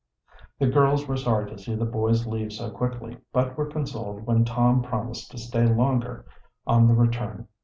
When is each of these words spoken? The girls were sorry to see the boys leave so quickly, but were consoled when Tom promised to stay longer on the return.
The 0.57 0.65
girls 0.65 1.07
were 1.07 1.15
sorry 1.15 1.47
to 1.51 1.59
see 1.59 1.75
the 1.75 1.85
boys 1.85 2.25
leave 2.25 2.53
so 2.53 2.71
quickly, 2.71 3.19
but 3.31 3.55
were 3.55 3.67
consoled 3.69 4.25
when 4.25 4.43
Tom 4.43 4.81
promised 4.81 5.29
to 5.29 5.37
stay 5.37 5.67
longer 5.67 6.25
on 6.65 6.87
the 6.87 6.95
return. 6.95 7.47